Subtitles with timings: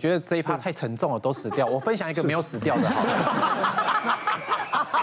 [0.00, 1.66] 觉得这一趴太沉重了，都死掉。
[1.74, 4.18] 我分享一个没有死掉的好了。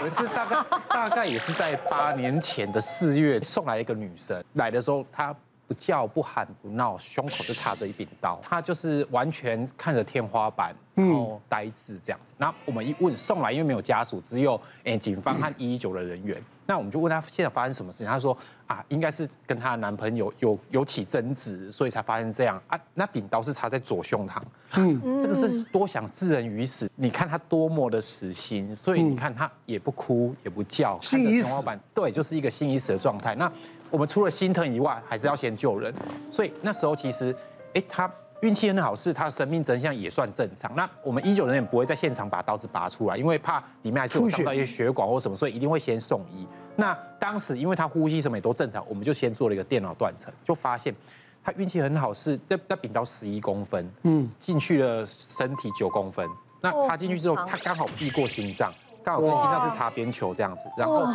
[0.02, 0.56] 我是大概
[0.88, 12.32] 大概也是在八年前的四月送来一个女生，来的时候她不叫不喊不闹，胸口就插着一柄刀，他就是完全看着天花板，然后呆滞这样子。
[12.38, 16.40] 那我们一问送来，因为没有家属，只有诶警方和一一九的人员。
[16.68, 18.36] 那我们就问他现在发生什么事情，他说
[18.66, 22.76] 啊，应该是跟她的男朋友有有起争执，所以才发生这样啊。
[22.94, 24.42] 那柄刀是插在左胸膛，
[24.74, 26.90] 嗯，这个是多想置人于死。
[26.96, 33.32] 你看他多么的死心，所以你看他也不哭也不叫，看着天花板，对，就是一个心已死的状态。
[33.36, 33.50] 那
[33.90, 35.92] 我们除了心疼以外，还是要先救人。
[36.30, 37.34] 所以那时候其实，
[37.74, 38.10] 哎，他
[38.42, 40.70] 运气很好，是他的生命真相也算正常。
[40.76, 46.46] 那我们一九人员不会在现场把刀子拔出来，因为怕里面还是有伤到一些血管或什么，所以一定会先送医。
[46.76, 50.94] 那当时因为他呼吸什么也都正常，我们就先做了一个电脑断层，就发现
[51.42, 56.28] 他运气很好，是在在柄刀十一公分，嗯，进去了身体九公分。
[56.60, 58.70] 那插进去之后，他刚好避过心脏，
[59.02, 61.14] 刚好跟心脏是擦边球这样子，然后刚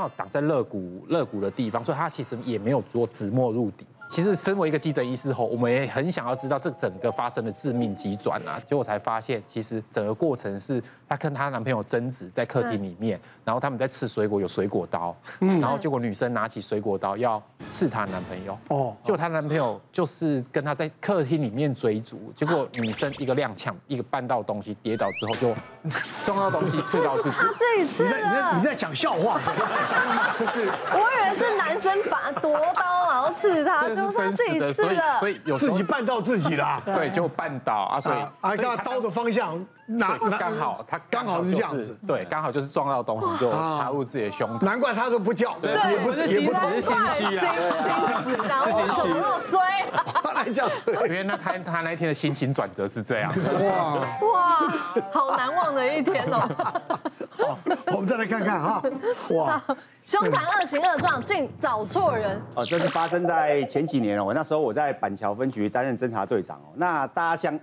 [0.00, 3.86] 好挡在肋骨肋骨的地方，所以它其实也没有做直没入底。
[4.10, 8.60] 其实，身为一个急诊医师后，我们也很想要知道这整个发生的致命急转啊。
[8.66, 18.58] 结果才发现，其实整个过程是她跟她男朋友争执在客厅里面，然后他们在吃水果，有水果刀，然后结果女生拿起水果刀要刺她男朋友。
[18.68, 25.54] 哦，结果她男朋友就是跟她在客厅里面追逐，结果女生一个踉跄，一个绊到东西跌倒之后就
[26.26, 27.36] 撞到东西刺到自己。
[27.36, 28.16] 他自己刺的。
[28.16, 29.40] 你在你在讲笑话？
[30.36, 32.99] 这是我以为是男生把夺刀
[33.32, 33.88] 刺他。
[33.90, 47.52] 就是真实的，所以所以有自己绊到自己啦，对，就绊倒啊，所以啊，刚刀的方向那刚好，他刚好是这样子，对，刚好就是撞到东西就插入自己的胸膛，难怪他都不叫，对，也不是也不，是心虚啊，
[48.64, 49.84] 是心虚，那么衰，
[50.22, 53.94] 他来叫衰，因为那他他那一天的心情转折是这样，哇
[54.32, 54.68] 哇，
[55.12, 56.48] 好难忘的一天哦，
[57.38, 58.82] 好，我们再来看看哈，
[59.30, 59.62] 哇。
[60.06, 62.64] 凶残恶行恶状，竟找错人哦！
[62.64, 66.72] 这是发生在前几年哦，那时候我在板桥分局担任侦查队长哦。
[66.74, 67.60] 那大家相，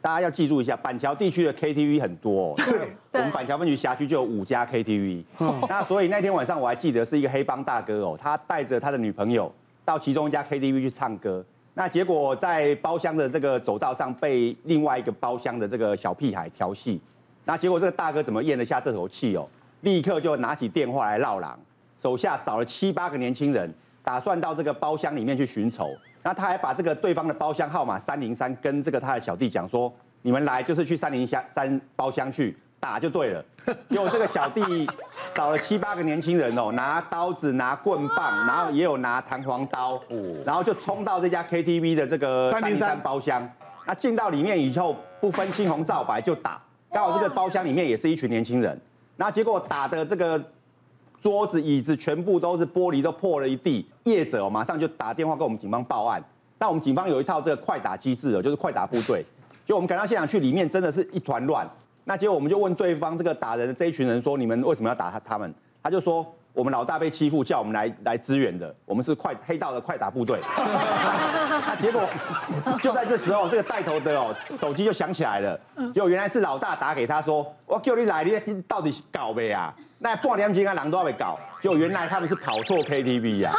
[0.00, 2.54] 大家要记住一下，板桥地区的 KTV 很多哦。
[2.56, 2.96] 对。
[3.12, 5.24] 我们板桥分局辖区就有五家 KTV。
[5.68, 9.52] 那所以那天晚上我还记得是一个黑帮大哥哦，他带着他的女朋友
[9.84, 11.44] 到其中一家 KTV 去唱歌。
[11.74, 17.00] 那结果在包厢的这个走道上被另外一个包厢的这个小屁孩调戏。
[17.44, 19.46] 那结果这个大哥怎么咽得下这口气哦？
[19.82, 21.56] 立刻就拿起电话来闹狼。
[22.04, 23.72] 手下找了七八个年轻人，
[24.02, 25.88] 打算到这个包厢里面去寻仇。
[26.22, 33.42] 那他还把这个对方的包厢号码三零三跟这个他的小弟讲说：“你们来就是去三零三包厢去打就对了。”
[33.88, 34.86] 结果这个小弟
[35.32, 39.98] 找了七八个年轻人哦，拿刀子、拿棍棒，然后也有拿弹簧刀，
[40.44, 43.50] 然后就冲到这家 KTV 的这个三零三包厢。
[43.86, 46.60] 那进到里面以后，不分青红皂白就打。
[46.92, 48.78] 刚好这个包厢里面也是一群年轻人，
[49.16, 50.38] 然后结果打的这个。
[51.24, 53.86] 桌子、椅子全部都是玻璃，都破了一地。
[54.02, 56.22] 业者哦，马上就打电话跟我们警方报案。
[56.58, 59.24] 那我们警方有一套这个快打机制哦，就是快打部队。
[59.64, 61.66] 就我们赶到现场去，里面真的是一团乱。
[62.04, 66.26] 那结果我们就问对方这个打人的这一群人说：“你们为什么要打他？”他们他就说。
[66.54, 68.72] 我们老大被欺负，叫我们来来支援的。
[68.86, 70.38] 我们是快黑道的快打部队。
[71.82, 72.08] 结果
[72.80, 75.58] 就在这时候，这个带头的哦，手机就响起来了。
[75.92, 79.74] 结果原来是老大打给他说：“我叫你来，你到底是搞没啊？
[79.98, 83.52] 那半年前啊，人都要被搞。”结果原来他们是跑错 KTV 呀。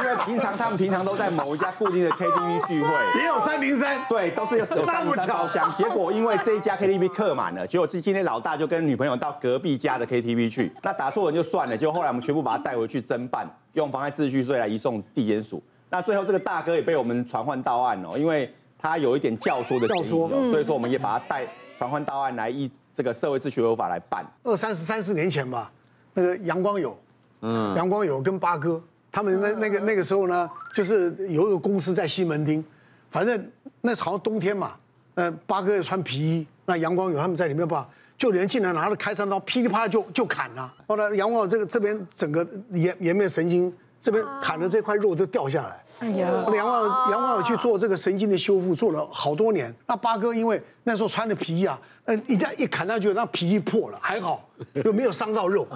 [0.00, 2.88] 因为平常他们平常都在某一家固定的 KTV 聚会，
[3.20, 5.74] 也有三零三，对，都是有三零三包厢。
[5.74, 15.62] 结果因为这一家 KTV 客满了，结果今天老大就跟女朋友到隔壁家的 KTV 去，那打错人就算了，结果后来我们全部把他带回去侦办，用妨碍秩序罪来移送地检署。
[15.90, 24.24] 那最后这个大哥也被我们传唤到案哦，因为他有一点教唆的嫌疑，所以说我们也把他带传唤到案来依这个社会秩序违法来办。
[24.44, 25.72] 二三十三四年前吧，
[26.14, 26.96] 那个杨光友，
[27.40, 28.80] 嗯，杨光友跟八哥。
[29.10, 32.62] 他们那那个那个时候呢，就是有一个公司在西门町，
[33.10, 34.72] 反正那好像冬天嘛，
[35.14, 40.72] 那，八哥也穿皮衣，那杨光友他们在里面吧，就连进来拿着开山刀，噼里啪啦就就砍了。
[40.86, 45.82] 后来杨光友这个这边整个颜颜面神经这边砍的这块肉就掉下来。
[46.00, 49.74] 哎呀，杨光杨光友去做这个神经的修复，做了好多年。
[49.86, 54.48] 那八哥因为那时候穿的皮衣啊，嗯，一旦一砍下去，那皮衣破了，还好
[54.84, 55.66] 又没有伤到肉，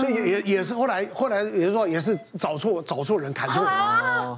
[0.00, 4.36] 所以也也也是后来后来也是说也是找错找错人砍错人，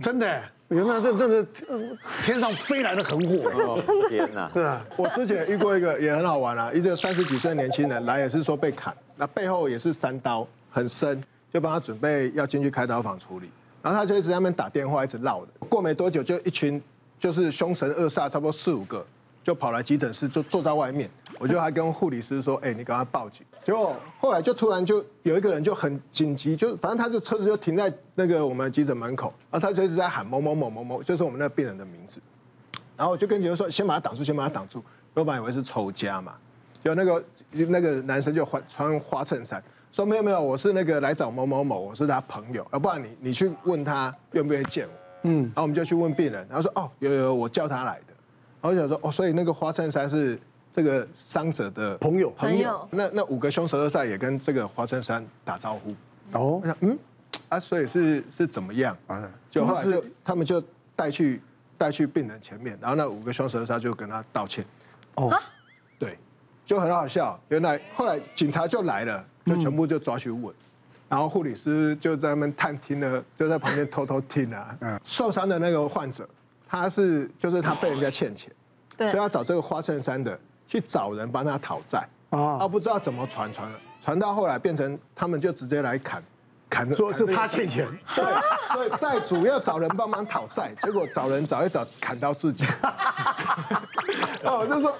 [0.00, 1.46] 真的，你看那这真的
[2.24, 3.78] 天上飞来的横祸，
[4.08, 4.50] 天哪！
[4.54, 11.22] 对啊，我之前遇过一个也很好玩啊，一个三十几岁的年轻人来也是说被砍，那背后也是三刀很深，
[11.54, 13.48] 就帮他准备要进去开刀房处理。
[13.80, 15.52] 然后他就一直在那边打电话，一直闹的。
[15.68, 16.82] 过没多久，就一群
[17.16, 19.06] 就是凶神恶煞，差不多四五个，
[19.40, 21.08] 就跑来急诊室，就坐在外面，
[21.38, 23.46] 我就还跟护理师说，哎，你赶快报警。
[23.62, 32.20] 结果后来就突然就有一个人就很紧急，就反正他就车子就停在那个我们急诊门口，然后他就一直在喊某某某某某，就是我们那个病人的名字。
[32.96, 34.82] 然后我就跟警卫说，先把他挡住，先把他挡住。
[35.14, 36.34] 我本来以为是仇家嘛，
[36.82, 39.62] 就那个那个男生就穿花衬衫，
[39.94, 44.92] 说没有没有，我是那个来找某某某，我是他朋友，要不然你你去问他愿不愿意见我。
[45.22, 48.12] 嗯，然后我们就去问病人，然后说哦有有我叫他来的，
[48.60, 50.36] 然后我想说哦，所以那个花衬衫是
[50.72, 55.92] 这个伤者的朋友朋友，那那五个凶手恶煞也跟这个花衬衫打招呼。
[56.32, 56.98] 哦，我想嗯
[57.48, 59.30] 啊，所以是是怎么样啊？
[59.48, 60.60] 就后来就他们就
[60.96, 61.40] 带去
[61.78, 64.64] 带去病人前面，然后那五个凶手恶煞就跟他道歉。
[65.14, 65.32] 哦，
[66.00, 66.18] 对，
[66.66, 67.38] 就很好笑。
[67.46, 70.54] 原来后来警察就来了，就全部就抓去问，
[71.08, 74.76] 然后护理师就在那边探听了，就在旁边偷偷听啊。
[74.80, 76.28] 嗯，受伤的那个患者，
[76.68, 78.50] 他是就是他被人家欠钱，
[78.96, 82.08] 对，所以要找这个花衬衫的去找人帮他讨债。
[82.30, 83.70] 啊，他不知道怎么传传
[84.00, 86.22] 传到后来变成他们就直接来砍
[86.68, 87.86] 砍的，说是他欠钱，
[88.16, 88.24] 对，
[88.72, 92.64] 所以债主要找人帮忙讨债，结果找人找一找砍到自己。
[94.42, 94.92] 哦，我就说，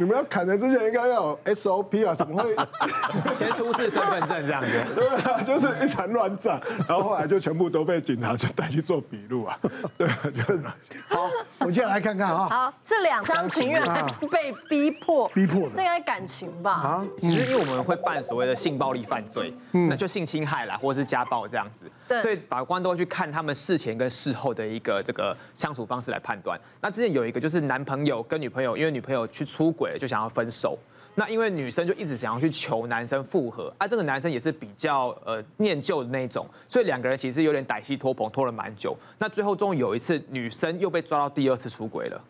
[0.00, 2.56] 你们要砍人之前应该要有 SOP 啊，怎么会
[3.36, 4.82] 先出示身份证这样子？
[4.96, 6.58] 对啊，就是一场乱战，
[6.88, 9.60] 然后后来就全部都被警察就带去做笔录啊。
[9.98, 10.60] 对，就是
[11.10, 12.48] 好，我们接下来看看啊。
[12.48, 15.28] 好，这两厢情愿还是被逼迫？
[15.34, 16.70] 逼迫的，这应该感情吧？
[16.72, 21.84] 啊，其实因为我们会办所谓的性暴力犯罪，那就性侵害啦，或者是家暴这样子。
[22.08, 26.58] 对，所以法官都会去看他们事前跟事后的一个这个相处方式来判断。
[26.80, 29.89] 那之前有一个就是男朋友跟女朋友，因为女朋友去出轨。
[29.98, 30.78] 就想要分手，
[31.14, 38.96] 那因为女生就一直想要去求男生复合，啊，这个男生也是比较呃念旧的那种，所以两个人其实有点歹戏拖棚，拖了蛮久。
[39.18, 42.20] 那最后终于有一次，女生又被抓到第二次出轨了，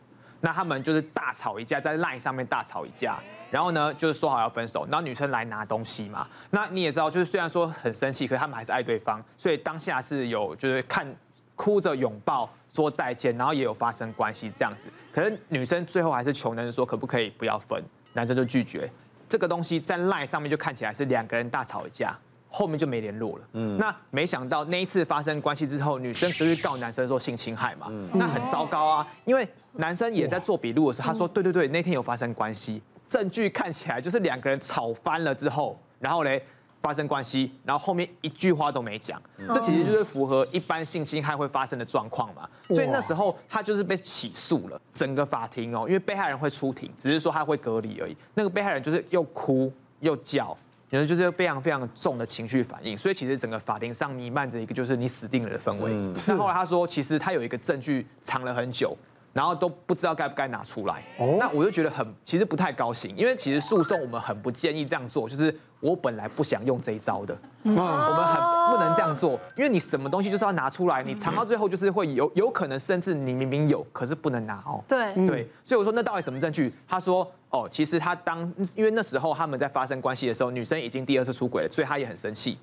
[0.40, 3.18] 那他们就是大吵一架，在 LINE 上面大吵一架，
[3.50, 11.06] 然后呢就是说好要分手，然后女生来拿东西嘛，那你也知道，就是虽然说很生气，可是他们还是爱对方，所以当下是有就是看
[11.54, 12.48] 哭着拥抱。
[12.72, 17.82] 说再见，然后也有发生关系这样子，可是女生最后还是求男生说可不可以不要分，
[18.12, 18.90] 男生就拒绝。
[19.28, 22.16] 这个东西在 LINE 上面就看起来是两个人大吵一架，
[22.48, 23.44] 后面就没联络了。
[23.52, 36.40] 嗯，那没想到那一次发生关系之后，女生就去告男生说性侵害嘛，嗯、那很糟糕啊，因为男生也在做笔录的时候，他说对对对，那天有发生关系，证据看起来就是两个人吵翻了之后，然后嘞。
[36.82, 39.20] 发生关系，然后后面一句话都没讲，
[39.52, 42.48] 这其实就是符合一般性侵害会发生的状况嘛。
[42.68, 48.16] 所以那时候他就是被起诉了，整个法庭哦，因为被害人会出庭，只是说他会隔离而已。
[48.34, 50.56] 那个被害人就是又哭又叫，
[50.90, 52.96] 有的就是非常非常重的情绪反应。
[52.96, 56.18] 所以其实整个法庭上弥漫着一个就是你死定了的氛围。
[56.18, 58.96] 是后来他说，其实他有一个证据藏了很久。
[59.40, 61.02] 然后都不知道该不该拿出来，
[61.38, 74.84] 那我就觉得很其实不太高兴，因为其实诉讼我们很不建议这样做，就是我本来不想用这一招的，我们很不能这样做，因为你什么东西就是要拿出来，你藏到最后就是会有有可能甚至你明明有，可是不能拿哦。
[74.86, 75.14] 对。
[75.26, 76.70] 对，所以我说那到底什么证据？
[76.86, 78.40] 他说哦，其实他当
[78.76, 82.58] 因为那时候他们在发生关系的时候，女生已经第二次出轨了，所以他也很生气。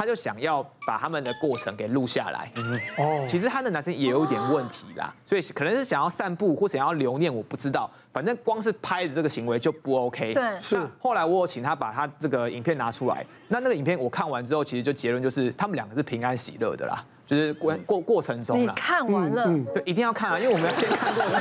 [0.00, 2.50] 他就想要把他们的过程给录下来。
[2.96, 7.90] 哦，其实他的男生也有一点问题啦，所以可能是想要散步或想要留念，我不知道。
[8.10, 10.32] 反正光是拍的这个行为就不 OK。
[10.32, 10.80] 对，是。
[10.98, 17.04] 后来我有请他把他这个影片拿出来，那那个影片我看完之后，其实就结论就是他们两个是平安喜乐的啦。
[17.30, 21.40] 就是过过过程中啦，看完了，对，一定要看啊，因为我们要先看过程。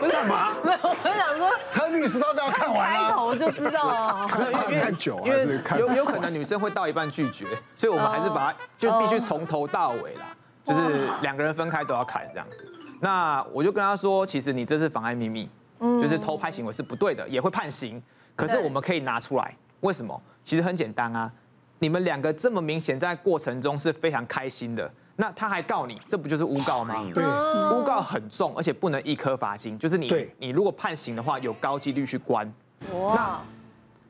[0.00, 0.52] 不是干嘛？
[0.64, 4.28] 没有，我就想说，他律师都要看完开头就知道 了。
[4.68, 7.46] 因为太久，因为有有可能女生会到一半拒绝，
[7.76, 10.34] 所以我们还是把它就必须从头到尾啦，
[10.64, 12.66] 就是两个人分开都要看这样子。
[13.00, 15.48] 那我就跟他说，其实你这是妨碍秘密，
[15.78, 18.02] 就是偷拍行为是不对的，也会判刑。
[18.34, 20.20] 可是我们可以拿出来，为什么？
[20.42, 21.30] 其实很简单啊。
[21.80, 27.04] 你们两个这么明显在过程中是非常开心的，那他还告你，这不就是诬告吗？
[27.14, 32.52] 对，诬告很重，而且不能一颗罚金，就是你你如果判刑的话，有高几率去关。
[32.92, 33.40] 哇，那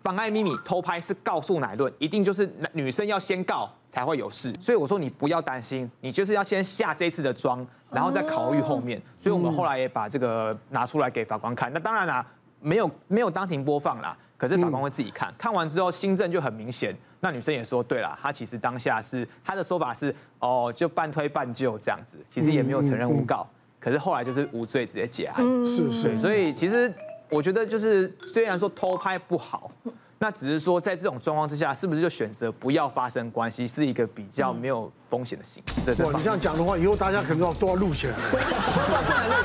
[0.03, 9.01] 妨碍秘密偷拍是告诉乃论，一定就是女生要先告才会有事，所以我说你不要担心，你就是要先下这次的妆，然后再考虑后面。
[9.19, 12.27] 所以我们后来也把这个拿出来给法官看，那当然啦，
[12.61, 14.17] 没有没有当庭播放啦。
[14.39, 16.97] 可是法官会自己看，看完之后新证就很明显。
[17.21, 23.47] 那女生也说，对了，她其实当下是她的说法是，哦，就半推半就这样子，其实也没有承认诬告。
[23.81, 25.45] 可是后来就是无罪直接结案。
[25.65, 26.17] 是是。
[26.19, 26.93] 所以其实
[27.29, 29.71] 我觉得就是虽然说偷拍不好，
[30.21, 35.83] 那只是说在这种状况之下，是不是就选择不要发生关系，是一个比较没有风险的行为？
[35.85, 36.07] 对对。
[36.15, 38.15] 你这样讲的话，以后大家可能都要都要录起来。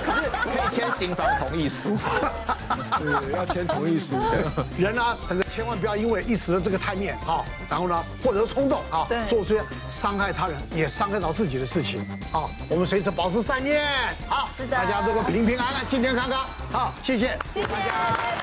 [0.03, 1.95] 可是可以签刑房同意书。
[2.97, 4.15] 对，要签同意书。
[4.79, 9.55] 人呢，整个千万不要因为一时的这个贪念啊，然后呢，或者是冲动啊，做出
[9.87, 12.03] 伤害他人也伤害到自己的事情。
[12.31, 13.85] 好，我们随时保持善念。
[14.27, 16.45] 好，大家都平平安安、健健康康。
[16.71, 17.37] 好，谢谢。
[17.53, 18.42] 谢谢大家。